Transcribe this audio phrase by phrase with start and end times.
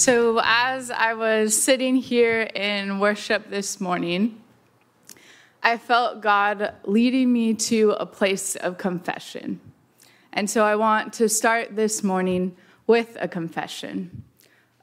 [0.00, 4.40] So, as I was sitting here in worship this morning,
[5.62, 9.60] I felt God leading me to a place of confession.
[10.32, 12.56] And so, I want to start this morning
[12.86, 14.24] with a confession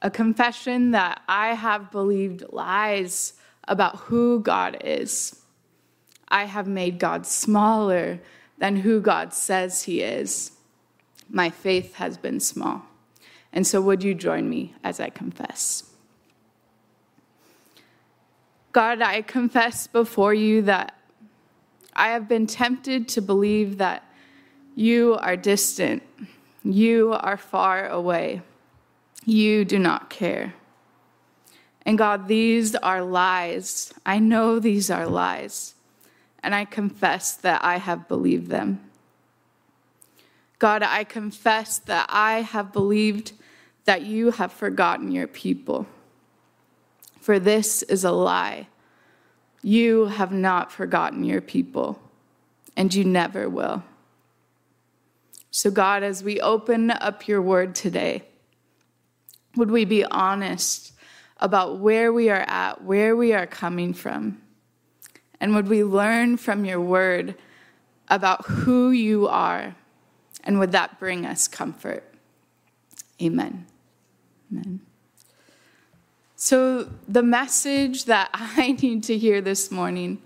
[0.02, 3.32] a confession that I have believed lies
[3.66, 5.42] about who God is.
[6.28, 8.20] I have made God smaller
[8.58, 10.52] than who God says He is.
[11.28, 12.84] My faith has been small.
[13.52, 15.84] And so, would you join me as I confess?
[18.72, 20.94] God, I confess before you that
[21.94, 24.04] I have been tempted to believe that
[24.74, 26.02] you are distant,
[26.62, 28.42] you are far away,
[29.24, 30.54] you do not care.
[31.82, 33.94] And God, these are lies.
[34.04, 35.74] I know these are lies.
[36.42, 38.87] And I confess that I have believed them.
[40.58, 43.32] God, I confess that I have believed
[43.84, 45.86] that you have forgotten your people.
[47.20, 48.66] For this is a lie.
[49.62, 52.00] You have not forgotten your people,
[52.76, 53.82] and you never will.
[55.50, 58.22] So, God, as we open up your word today,
[59.56, 60.92] would we be honest
[61.38, 64.40] about where we are at, where we are coming from?
[65.40, 67.34] And would we learn from your word
[68.08, 69.74] about who you are?
[70.48, 72.02] And would that bring us comfort?
[73.22, 73.66] Amen.
[74.50, 74.80] Amen.
[76.36, 80.22] So, the message that I need to hear this morning,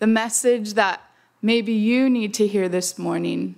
[0.00, 1.00] the message that
[1.40, 3.54] maybe you need to hear this morning,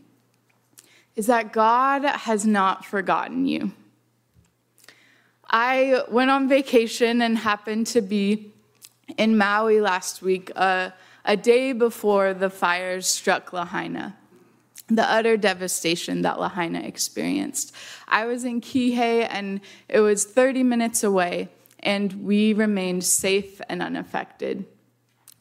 [1.17, 3.73] is that God has not forgotten you.
[5.49, 8.53] I went on vacation and happened to be
[9.17, 10.91] in Maui last week, uh,
[11.25, 14.19] a day before the fires struck Lahaina
[14.97, 17.75] the utter devastation that Lahaina experienced.
[18.09, 21.48] I was in Kihei and it was 30 minutes away,
[21.80, 24.64] and we remained safe and unaffected.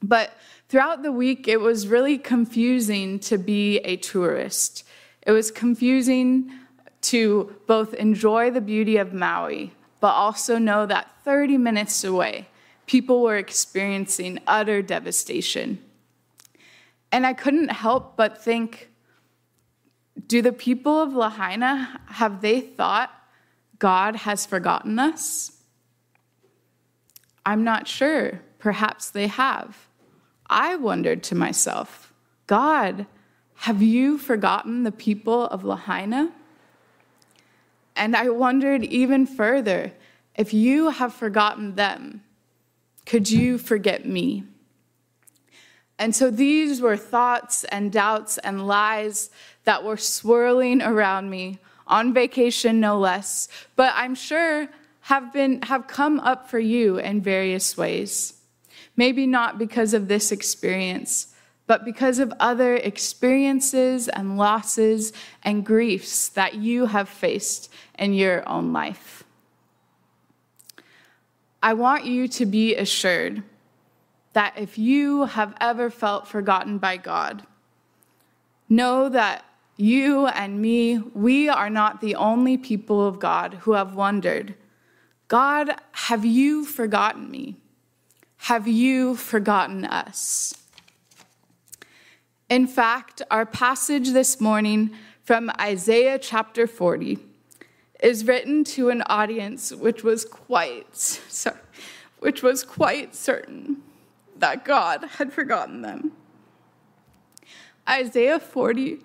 [0.02, 0.32] But
[0.70, 4.84] throughout the week, it was really confusing to be a tourist.
[5.22, 6.52] It was confusing
[7.02, 12.48] to both enjoy the beauty of Maui, but also know that 30 minutes away,
[12.86, 15.80] people were experiencing utter devastation.
[17.12, 18.91] And I couldn't help but think,
[20.28, 23.12] do the people of Lahaina, have they thought
[23.80, 25.52] God has forgotten us?
[27.46, 28.42] I'm not sure.
[28.60, 29.88] Perhaps they have.
[30.50, 32.14] I wondered to myself,
[32.48, 33.08] God,
[33.56, 36.32] have you forgotten the people of Lahaina?
[37.96, 39.94] And I wondered even further,
[40.36, 42.24] if you have forgotten them,
[43.06, 44.44] could you forget me?
[45.98, 49.30] And so these were thoughts and doubts and lies
[49.64, 54.68] that were swirling around me on vacation, no less, but I'm sure
[55.02, 58.34] have, been, have come up for you in various ways.
[58.96, 61.34] Maybe not because of this experience,
[61.68, 65.14] but because of other experiences and losses
[65.44, 69.24] and griefs that you have faced in your own life.
[71.64, 73.44] I want you to be assured
[74.34, 77.46] that if you have ever felt forgotten by God,
[78.68, 79.46] know that
[79.82, 84.56] you and me, we are not the only people of God who have wondered
[85.28, 87.56] God, have you forgotten me?
[88.36, 90.54] Have you forgotten us?
[92.50, 94.92] In fact, our passage this morning
[95.24, 97.18] from Isaiah chapter 40
[98.04, 101.56] is written to an audience which was quite sorry,
[102.20, 103.78] which was quite certain
[104.38, 106.12] that God had forgotten them.
[107.88, 109.00] Isaiah 40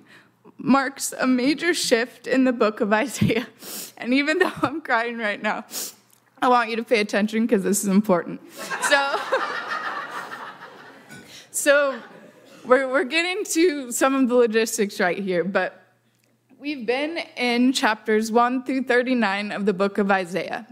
[0.67, 3.47] marks a major shift in the book of Isaiah.
[3.97, 5.65] And even though I'm crying right now,
[6.43, 8.41] I want you to pay attention because this is important.
[8.83, 9.17] So,
[11.51, 11.99] so
[12.65, 15.83] we're, we're getting to some of the logistics right here, but
[16.59, 20.67] we've been in chapters 1 through 39 of the book of Isaiah.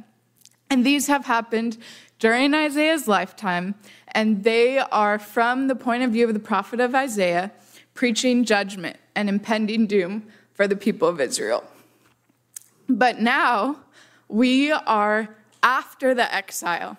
[0.68, 1.78] And these have happened
[2.18, 3.76] during Isaiah's lifetime,
[4.08, 7.52] and they are from the point of view of the prophet of Isaiah
[7.94, 11.64] preaching judgment and impending doom for the people of Israel.
[12.88, 13.80] But now
[14.28, 16.96] we are after the exile.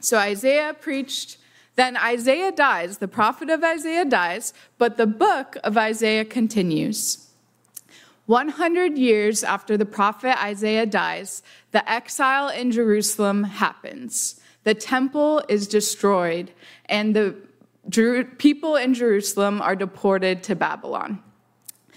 [0.00, 1.38] So Isaiah preached,
[1.76, 7.28] then Isaiah dies, the prophet of Isaiah dies, but the book of Isaiah continues.
[8.26, 11.42] 100 years after the prophet Isaiah dies,
[11.72, 14.40] the exile in Jerusalem happens.
[14.64, 16.50] The temple is destroyed,
[16.86, 17.34] and the
[17.90, 21.22] people in Jerusalem are deported to Babylon.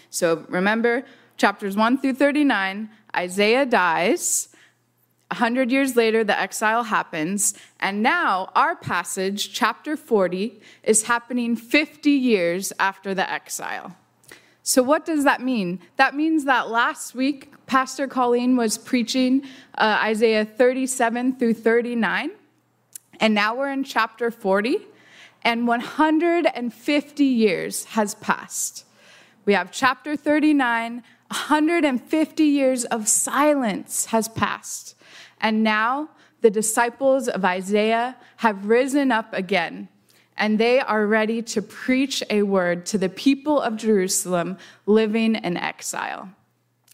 [0.09, 1.03] So remember,
[1.37, 4.49] chapters 1 through 39, Isaiah dies.
[5.29, 11.57] A hundred years later, the exile happens, and now our passage, chapter 40, is happening
[11.57, 13.97] 50 years after the exile.
[14.63, 15.79] So, what does that mean?
[15.97, 19.43] That means that last week, Pastor Colleen was preaching
[19.77, 22.31] uh, Isaiah 37 through 39,
[23.19, 24.79] and now we're in chapter 40,
[25.43, 28.85] and 150 years has passed.
[29.45, 34.95] We have chapter 39, 150 years of silence has passed.
[35.39, 36.09] And now
[36.41, 39.89] the disciples of Isaiah have risen up again,
[40.37, 45.57] and they are ready to preach a word to the people of Jerusalem living in
[45.57, 46.29] exile.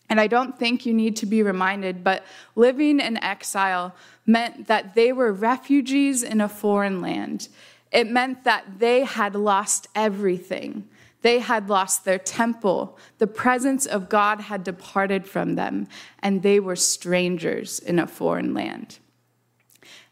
[0.10, 2.24] And I don't think you need to be reminded, but
[2.56, 3.96] living in exile
[4.26, 7.48] meant that they were refugees in a foreign land.
[7.94, 10.90] It meant that they had lost everything.
[11.22, 12.98] They had lost their temple.
[13.20, 15.88] The presence of God had departed from them,
[16.20, 18.98] and they were strangers in a foreign land.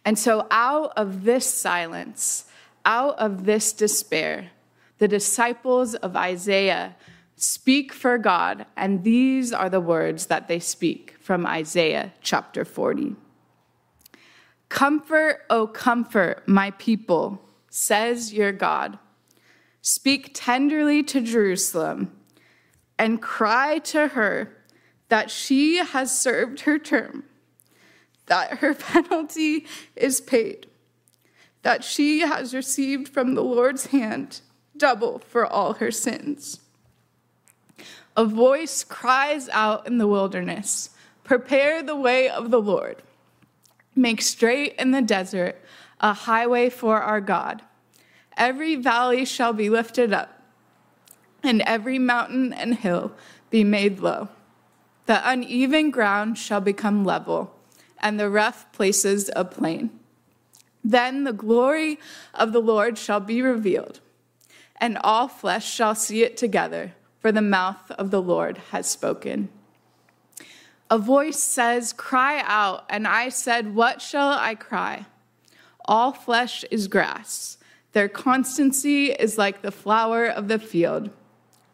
[0.05, 2.45] And so, out of this silence,
[2.85, 4.51] out of this despair,
[4.99, 6.95] the disciples of Isaiah
[7.35, 13.15] speak for God, and these are the words that they speak from Isaiah chapter 40.
[14.69, 17.41] Comfort, O comfort, my people,
[17.71, 18.99] says your God.
[19.81, 22.11] Speak tenderly to Jerusalem
[22.99, 24.57] and cry to her
[25.07, 27.23] that she has served her term,
[28.27, 29.65] that her penalty
[29.95, 30.67] is paid,
[31.63, 34.41] that she has received from the Lord's hand
[34.77, 36.59] double for all her sins.
[38.15, 40.89] A voice cries out in the wilderness
[41.23, 43.01] Prepare the way of the Lord.
[43.95, 45.61] Make straight in the desert
[45.99, 47.61] a highway for our God.
[48.37, 50.41] Every valley shall be lifted up,
[51.43, 53.11] and every mountain and hill
[53.49, 54.29] be made low.
[55.05, 57.53] The uneven ground shall become level,
[57.99, 59.91] and the rough places a plain.
[60.83, 61.99] Then the glory
[62.33, 63.99] of the Lord shall be revealed,
[64.79, 69.49] and all flesh shall see it together, for the mouth of the Lord has spoken.
[70.91, 72.85] A voice says, Cry out.
[72.87, 75.07] And I said, What shall I cry?
[75.85, 77.57] All flesh is grass
[77.93, 81.09] their constancy is like the flower of the field.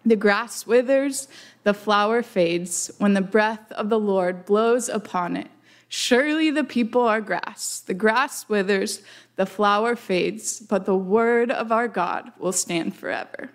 [0.06, 1.28] The grass withers,
[1.64, 5.50] the flower fades when the breath of the Lord blows upon it.
[5.90, 7.81] Surely the people are grass.
[7.86, 9.02] The grass withers,
[9.36, 13.52] the flower fades, but the word of our God will stand forever.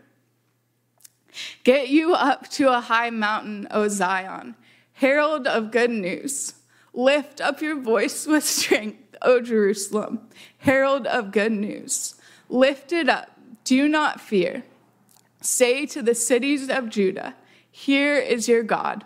[1.64, 4.54] Get you up to a high mountain, O Zion,
[5.02, 6.54] herald of good news.
[6.94, 10.20] Lift up your voice with strength, O Jerusalem,
[10.58, 12.14] herald of good news.
[12.48, 13.28] Lift it up,
[13.64, 14.62] do not fear.
[15.40, 17.34] Say to the cities of Judah,
[17.68, 19.04] Here is your God.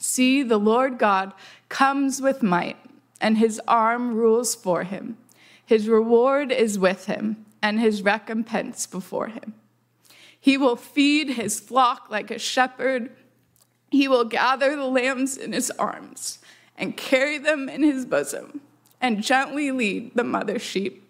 [0.00, 1.32] See, the Lord God
[1.68, 2.78] comes with might,
[3.20, 5.16] and his arm rules for him.
[5.64, 9.54] His reward is with him, and his recompense before him.
[10.40, 13.10] He will feed his flock like a shepherd.
[13.94, 16.40] He will gather the lambs in his arms
[16.76, 18.60] and carry them in his bosom,
[19.00, 21.04] and gently lead the mother sheep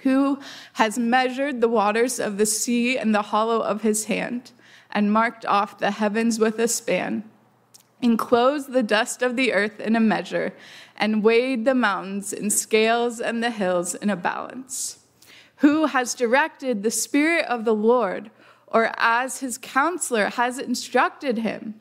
[0.00, 0.40] who
[0.72, 4.50] has measured the waters of the sea in the hollow of his hand,
[4.90, 7.22] and marked off the heavens with a span,
[8.00, 10.52] enclosed the dust of the earth in a measure,
[10.96, 14.98] and weighed the mountains in scales and the hills in a balance?
[15.58, 18.32] Who has directed the Spirit of the Lord,
[18.66, 21.76] or as his counselor has instructed him?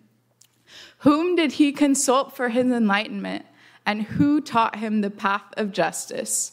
[1.02, 3.46] Whom did he consult for his enlightenment,
[3.86, 6.52] and who taught him the path of justice?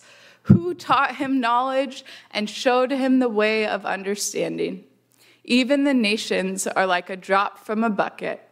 [0.48, 4.82] who taught him knowledge and showed him the way of understanding.
[5.44, 8.48] Even the nations are like a drop from a bucket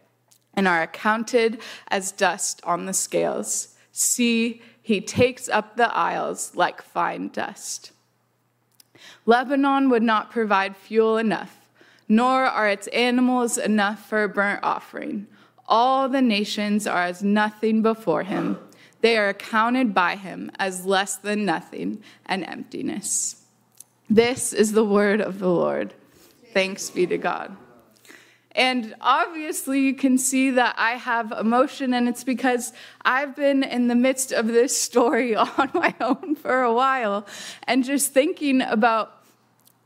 [0.53, 3.75] and are accounted as dust on the scales.
[3.91, 7.91] See, he takes up the isles like fine dust.
[9.25, 11.67] Lebanon would not provide fuel enough,
[12.07, 15.25] nor are its animals enough for a burnt offering.
[15.67, 18.57] All the nations are as nothing before him.
[19.01, 23.43] They are accounted by him as less than nothing and emptiness.
[24.09, 25.93] This is the word of the Lord.
[26.53, 27.55] Thanks be to God.
[28.57, 32.73] And obviously, you can see that I have emotion, and it's because
[33.05, 37.27] I've been in the midst of this story on my own for a while
[37.67, 39.13] and just thinking about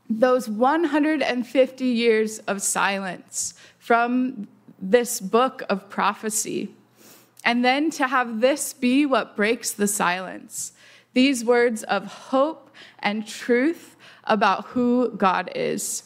[0.08, 4.48] those 150 years of silence from
[4.82, 6.74] this book of prophecy.
[7.44, 10.72] And then to have this be what breaks the silence
[11.14, 16.04] these words of hope and truth about who God is.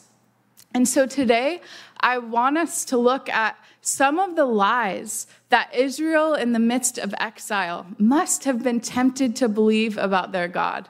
[0.73, 1.61] And so today,
[2.01, 6.97] I want us to look at some of the lies that Israel, in the midst
[6.97, 10.89] of exile, must have been tempted to believe about their God.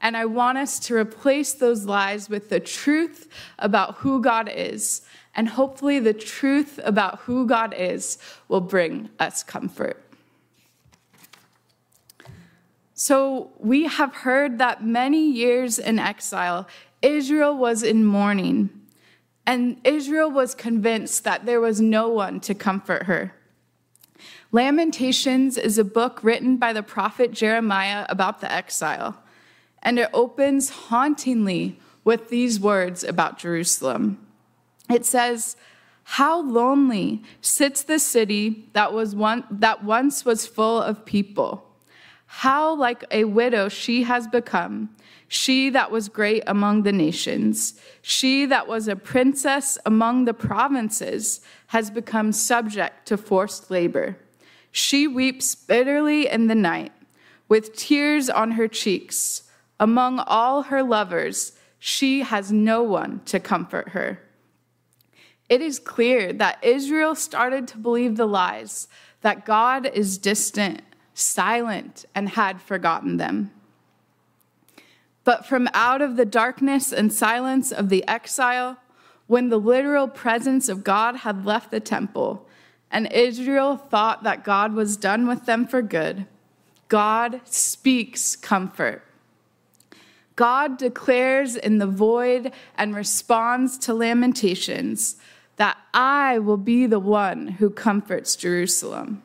[0.00, 5.02] And I want us to replace those lies with the truth about who God is.
[5.38, 8.18] And hopefully, the truth about who God is
[8.48, 10.02] will bring us comfort.
[12.94, 16.66] So, we have heard that many years in exile,
[17.02, 18.70] Israel was in mourning,
[19.46, 23.32] and Israel was convinced that there was no one to comfort her.
[24.50, 29.22] Lamentations is a book written by the prophet Jeremiah about the exile
[29.82, 34.27] and it opens hauntingly with these words about Jerusalem.
[34.90, 35.56] It says,
[36.04, 41.64] How lonely sits the city that, was one, that once was full of people.
[42.26, 44.90] How like a widow she has become,
[45.28, 51.40] she that was great among the nations, she that was a princess among the provinces,
[51.68, 54.18] has become subject to forced labor.
[54.72, 56.92] She weeps bitterly in the night,
[57.48, 59.44] with tears on her cheeks.
[59.80, 64.20] Among all her lovers, she has no one to comfort her.
[65.48, 68.88] It is clear that Israel started to believe the lies
[69.22, 70.82] that God is distant,
[71.14, 73.50] silent, and had forgotten them.
[75.24, 78.78] But from out of the darkness and silence of the exile,
[79.26, 82.46] when the literal presence of God had left the temple,
[82.90, 86.26] and Israel thought that God was done with them for good,
[86.88, 89.04] God speaks comfort.
[90.36, 95.16] God declares in the void and responds to lamentations
[95.58, 99.22] that I will be the one who comforts Jerusalem.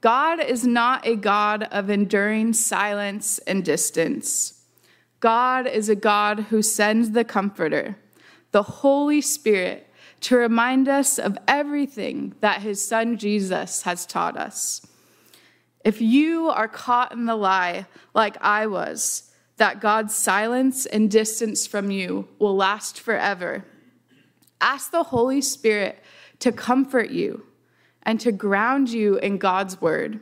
[0.00, 4.62] God is not a God of enduring silence and distance.
[5.20, 7.96] God is a God who sends the Comforter,
[8.50, 9.88] the Holy Spirit,
[10.20, 14.86] to remind us of everything that his son Jesus has taught us.
[15.84, 21.66] If you are caught in the lie like I was, that God's silence and distance
[21.66, 23.64] from you will last forever.
[24.60, 26.02] Ask the Holy Spirit
[26.40, 27.46] to comfort you
[28.02, 30.20] and to ground you in God's word.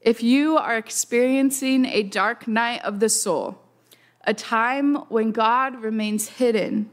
[0.00, 3.58] If you are experiencing a dark night of the soul,
[4.24, 6.90] a time when God remains hidden,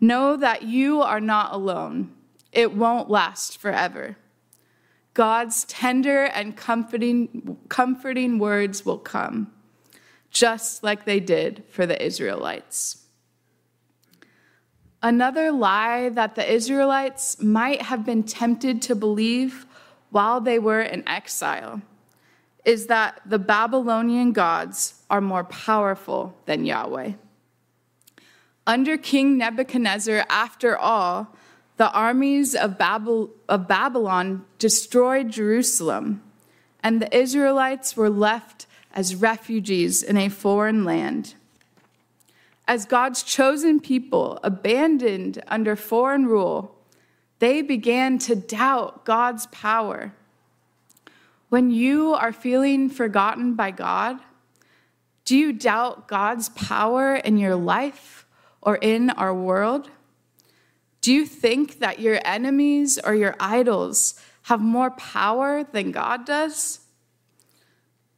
[0.00, 2.12] know that you are not alone.
[2.50, 4.16] It won't last forever.
[5.14, 9.52] God's tender and comforting, comforting words will come
[10.32, 13.01] just like they did for the Israelites.
[15.02, 19.66] Another lie that the Israelites might have been tempted to believe
[20.10, 21.82] while they were in exile
[22.64, 27.12] is that the Babylonian gods are more powerful than Yahweh.
[28.66, 31.34] Under King Nebuchadnezzar, after all,
[31.78, 36.22] the armies of, Babylon destroyed Jerusalem,
[36.80, 41.34] and the Israelites were left as refugees in a foreign land.
[42.68, 46.76] As God's chosen people, abandoned under foreign rule,
[47.38, 50.14] they began to doubt God's power.
[51.48, 54.18] When you are feeling forgotten by God,
[55.24, 58.26] do you doubt God's power in your life
[58.60, 59.90] or in our world?
[61.00, 66.80] Do you think that your enemies or your idols have more power than God does?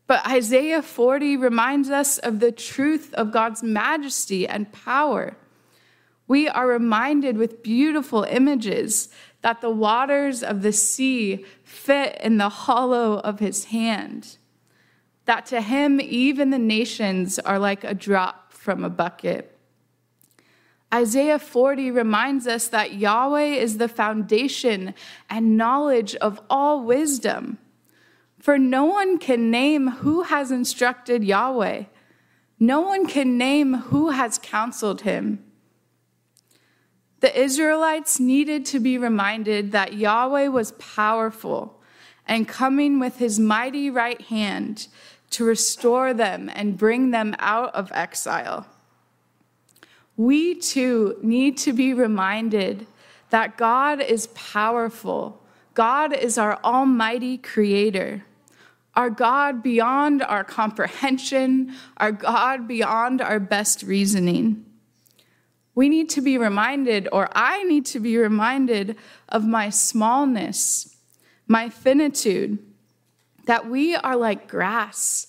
[0.07, 5.37] But Isaiah 40 reminds us of the truth of God's majesty and power.
[6.27, 9.09] We are reminded with beautiful images
[9.43, 14.39] that the waters of the sea fit in the hollow of his hand,
[15.27, 19.59] that to him, even the nations are like a drop from a bucket.
[20.93, 24.95] Isaiah 40 reminds us that Yahweh is the foundation
[25.29, 27.59] and knowledge of all wisdom.
[28.45, 31.85] For no one can name who has instructed Yahweh,
[32.61, 35.43] no one can name who has counseled him.
[37.21, 41.81] The Israelites needed to be reminded that Yahweh was powerful
[42.29, 44.89] and coming with his mighty right hand
[45.31, 48.67] to restore them and bring them out of exile.
[50.19, 52.87] We too need to be reminded
[53.31, 55.43] that God is powerful.
[55.73, 58.23] God is our almighty creator
[58.97, 64.65] our God beyond our comprehension, our God beyond our best reasoning.
[65.75, 68.97] We need to be reminded, or I need to be reminded,
[69.29, 70.97] of my smallness,
[71.49, 72.59] my finitude,
[73.47, 75.27] that we are like grass,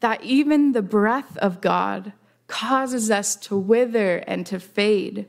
[0.00, 2.12] that even the breath of God
[2.46, 5.26] causes us to wither and to fade.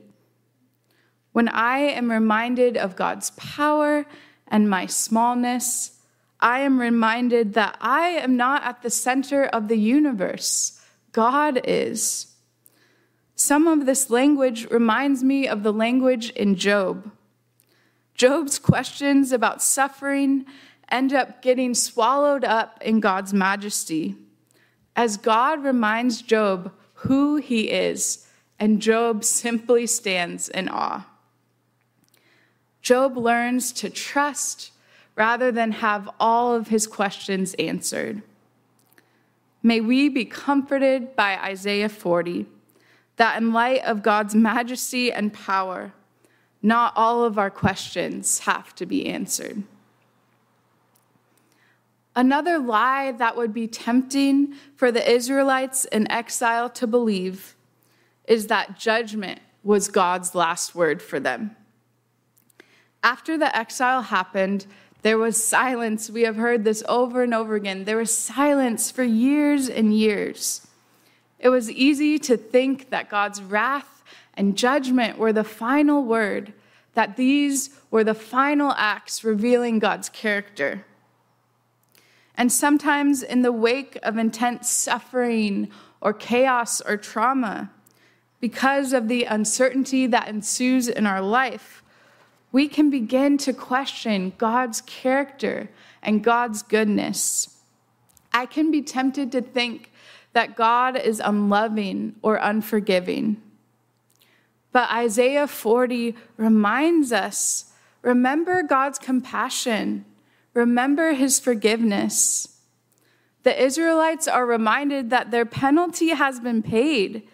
[1.32, 4.06] When I am reminded of God's power
[4.48, 5.95] and my smallness,
[6.40, 10.80] I am reminded that I am not at the center of the universe.
[11.12, 12.34] God is.
[13.34, 17.10] Some of this language reminds me of the language in Job.
[18.14, 20.46] Job's questions about suffering
[20.90, 24.16] end up getting swallowed up in God's majesty
[24.96, 28.26] as God reminds Job who he is,
[28.58, 31.06] and Job simply stands in awe.
[32.80, 34.72] Job learns to trust
[35.16, 38.22] rather than have all of his questions answered.
[39.62, 42.46] May we be comforted by Isaiah 40
[43.16, 45.92] that in light of God's majesty and power,
[46.62, 49.62] not all of our questions have to be answered.
[52.14, 57.56] Another lie that would be tempting for the Israelites in exile to believe
[58.26, 61.56] is that judgment was God's last word for them.
[63.02, 64.66] After the exile happened,
[65.06, 66.10] there was silence.
[66.10, 67.84] We have heard this over and over again.
[67.84, 70.66] There was silence for years and years.
[71.38, 74.02] It was easy to think that God's wrath
[74.34, 76.52] and judgment were the final word,
[76.94, 80.84] that these were the final acts revealing God's character.
[82.36, 85.70] And sometimes, in the wake of intense suffering
[86.00, 87.70] or chaos or trauma,
[88.40, 91.84] because of the uncertainty that ensues in our life,
[92.56, 95.68] we can begin to question God's character
[96.02, 97.58] and God's goodness.
[98.32, 99.92] I can be tempted to think
[100.32, 103.42] that God is unloving or unforgiving.
[104.72, 110.06] But Isaiah 40 reminds us remember God's compassion
[110.54, 112.58] Remember his forgiveness.
[113.42, 117.28] The Israelites are reminded that their penalty has been paid,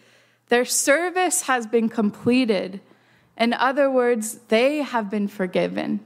[0.49, 2.81] their service has been completed.
[3.37, 6.01] In other words, they have been forgiven.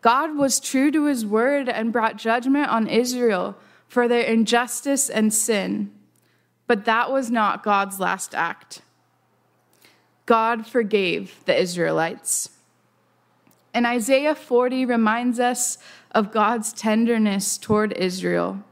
[0.00, 3.56] God was true to his word and brought judgment on Israel
[3.86, 5.92] for their injustice and sin.
[6.66, 8.82] But that was not God's last act.
[10.26, 12.50] God forgave the Israelites.
[13.74, 15.78] And Isaiah 40 reminds us
[16.10, 18.62] of God's tenderness toward Israel.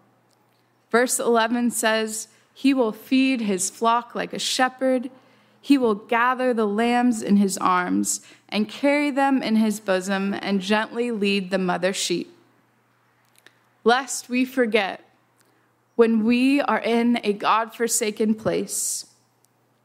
[0.91, 5.11] Verse 11 says, He will feed his flock like a shepherd.
[5.61, 10.61] He will gather the lambs in his arms and carry them in his bosom and
[10.61, 12.35] gently lead the mother sheep.
[13.85, 15.05] Lest we forget,
[15.97, 19.07] when we are in a God forsaken place,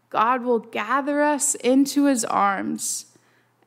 [0.09, 3.07] God will gather us into his arms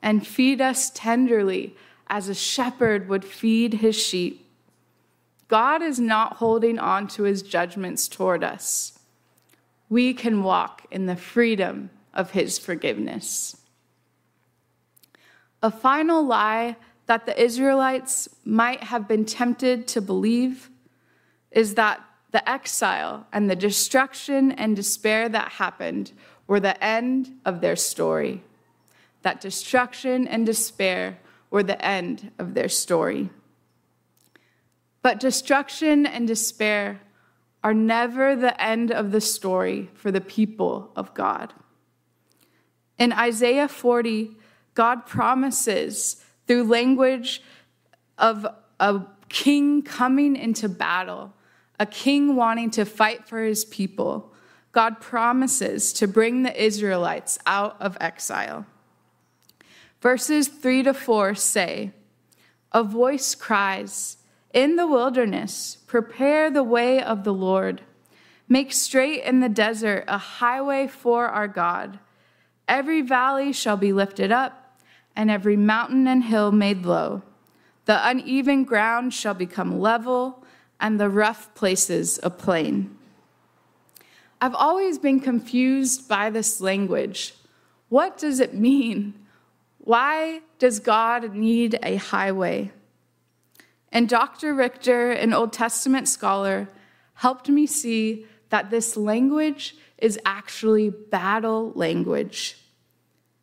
[0.03, 4.47] and feed us tenderly as a shepherd would feed his sheep.
[5.49, 8.99] God is not holding on to his judgments toward us.
[9.91, 13.57] We can walk in the freedom of his forgiveness.
[15.63, 16.77] A final lie
[17.07, 20.69] that the Israelites might have been tempted to believe
[21.51, 26.13] is that the exile and the destruction and despair that happened
[26.47, 28.43] were the end of their story
[29.23, 31.19] that destruction and despair
[31.51, 33.31] were the end of their story.
[35.03, 37.01] But destruction and despair
[37.65, 41.53] are never the end of the story for the people of God.
[42.99, 44.37] In Isaiah 40,
[44.75, 47.43] God promises through language
[48.19, 48.47] of
[48.81, 51.33] a king coming into battle,
[51.79, 54.33] a king wanting to fight for his people.
[54.73, 58.67] God promises to bring the Israelites out of exile.
[60.01, 61.93] Verses 3 to 4 say,
[62.73, 64.19] A voice cries,
[64.53, 67.83] In the wilderness, prepare the way of the Lord.
[68.49, 71.99] Make straight in the desert a highway for our God.
[72.69, 74.79] Every valley shall be lifted up,
[75.17, 77.23] and every mountain and hill made low.
[77.87, 80.45] The uneven ground shall become level,
[80.79, 82.95] and the rough places a plain.
[84.41, 87.35] I've always been confused by this language.
[87.89, 89.15] What does it mean?
[89.79, 92.71] Why does God need a highway?
[93.91, 94.55] And Dr.
[94.55, 96.69] Richter, an Old Testament scholar,
[97.15, 102.57] helped me see that this language is actually battle language.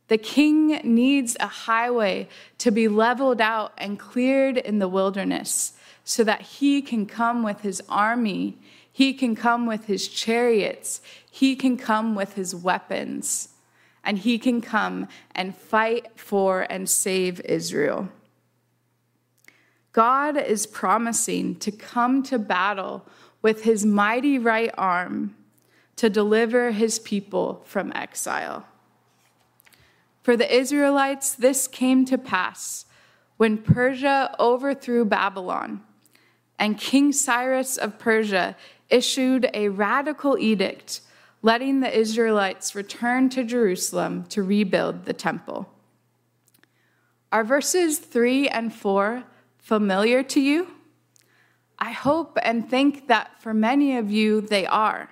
[0.07, 2.27] The king needs a highway
[2.59, 7.61] to be leveled out and cleared in the wilderness so that he can come with
[7.61, 8.57] his army,
[8.91, 13.49] he can come with his chariots, he can come with his weapons
[14.03, 18.07] and he can come and fight for and save Israel.
[19.91, 23.07] God is promising to come to battle
[23.41, 25.35] with his mighty right arm
[25.95, 28.65] to deliver his people from exile.
[30.23, 32.85] For the Israelites, this came to pass
[33.37, 35.81] when Persia overthrew Babylon,
[36.57, 38.55] and King Cyrus of Persia
[38.89, 41.01] issued a radical edict
[41.41, 45.69] letting the Israelites return to Jerusalem to rebuild the temple.
[47.31, 49.23] Are verses 3 and 4
[49.59, 50.67] familiar to you?
[51.77, 55.09] I hope and think that for many of you they are.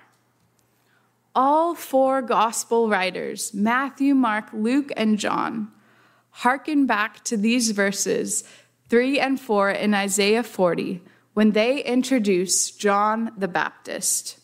[1.34, 5.72] All four gospel writers, Matthew, Mark, Luke, and John,
[6.30, 8.44] hearken back to these verses
[8.88, 14.38] 3 and 4 in Isaiah 40 when they introduce John the Baptist.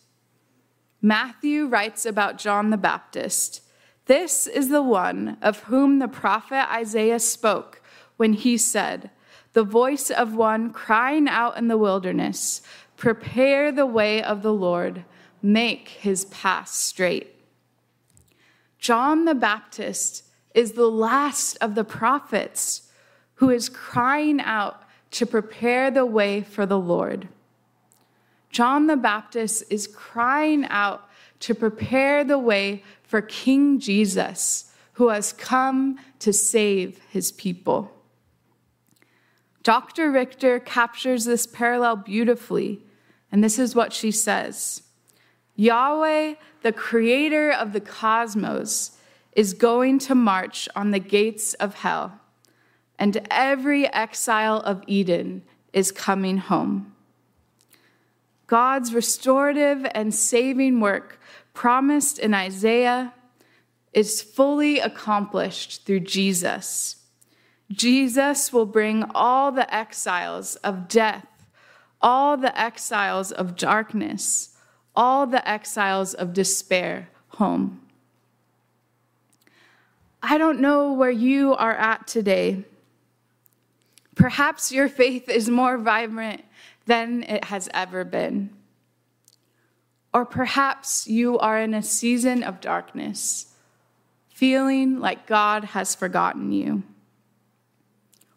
[1.01, 3.63] Matthew writes about John the Baptist.
[4.07, 7.81] This is the one of whom the prophet Isaiah spoke
[8.17, 9.11] when he said,
[9.53, 12.63] The voice of one crying out in the wilderness,
[12.97, 15.05] Prepare the way of the Lord
[15.43, 17.35] make his path straight.
[18.79, 20.25] John the Baptist
[20.55, 22.91] is the last of the prophets
[23.35, 27.29] who is crying out to prepare the way for the Lord.
[28.51, 31.09] John the Baptist is crying out
[31.41, 37.91] to prepare the way for King Jesus, who has come to save his people.
[39.63, 40.11] Dr.
[40.11, 42.83] Richter captures this parallel beautifully,
[43.31, 44.83] and this is what she says.
[45.61, 48.93] Yahweh, the creator of the cosmos,
[49.33, 52.19] is going to march on the gates of hell,
[52.99, 55.43] and every exile of Eden
[55.75, 56.95] is coming home.
[58.47, 61.21] God's restorative and saving work
[61.53, 63.13] promised in Isaiah
[63.93, 66.97] is fully accomplished through Jesus.
[67.71, 71.27] Jesus will bring all the exiles of death,
[72.01, 74.50] all the exiles of darkness,
[74.95, 77.81] all the exiles of despair home.
[80.23, 82.65] I don't know where you are at today.
[84.15, 86.45] Perhaps your faith is more vibrant
[86.87, 88.51] than it has ever been.
[90.13, 93.55] Or perhaps you are in a season of darkness,
[94.29, 96.83] feeling like God has forgotten you.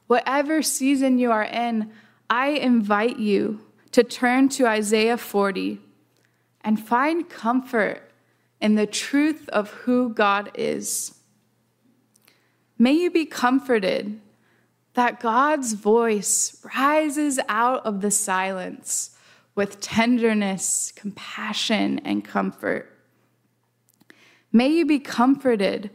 [0.07, 1.91] Whatever season you are in,
[2.29, 3.59] I invite you
[3.91, 5.81] to turn to Isaiah 40
[6.63, 8.11] and find comfort
[8.61, 11.15] in the truth of who God is.
[12.77, 14.19] May you be comforted
[14.93, 19.17] that God's voice rises out of the silence
[19.55, 22.89] with tenderness, compassion, and comfort.
[24.51, 25.89] May you be comforted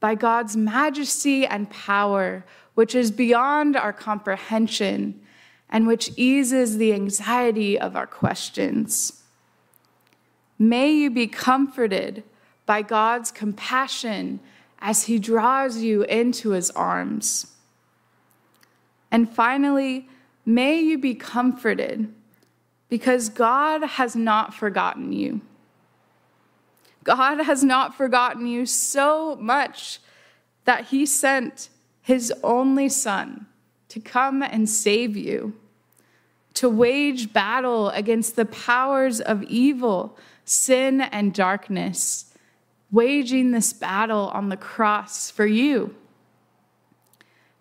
[0.00, 5.20] by God's majesty and power, which is beyond our comprehension
[5.68, 9.19] and which eases the anxiety of our questions.
[10.62, 12.22] May you be comforted
[12.66, 14.40] by God's compassion
[14.78, 17.46] as He draws you into His arms.
[19.10, 20.06] And finally,
[20.44, 22.12] may you be comforted
[22.90, 25.40] because God has not forgotten you.
[27.04, 29.98] God has not forgotten you so much
[30.66, 31.70] that He sent
[32.02, 33.46] His only Son
[33.88, 35.54] to come and save you,
[36.52, 40.18] to wage battle against the powers of evil
[40.50, 42.34] sin and darkness,
[42.90, 45.94] waging this battle on the cross for you.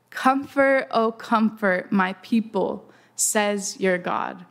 [0.10, 4.44] Comfort, oh, comfort my people, says your God.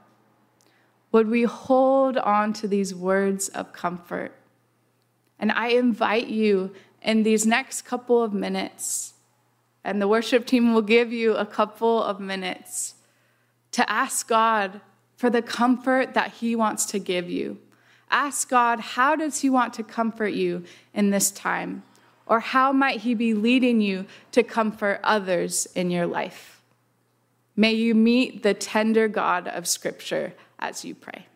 [1.10, 4.32] Would we hold on to these words of comfort?
[5.40, 6.72] And I invite you
[7.02, 9.14] in these next couple of minutes,
[9.82, 12.94] and the worship team will give you a couple of minutes
[13.72, 14.80] to ask God
[15.16, 17.58] for the comfort that He wants to give you.
[18.10, 21.82] Ask God, how does He want to comfort you in this time?
[22.26, 26.60] Or how might He be leading you to comfort others in your life?
[27.56, 31.26] May you meet the tender God of Scripture as you pray.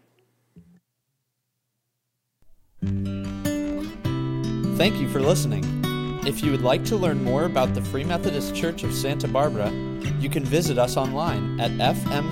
[4.76, 5.64] Thank you for listening.
[6.24, 9.72] If you would like to learn more about the Free Methodist Church of Santa Barbara,
[10.20, 12.22] you can visit us online at fmcsb.org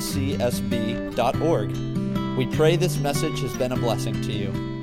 [2.37, 4.80] we pray this message has been a blessing to you.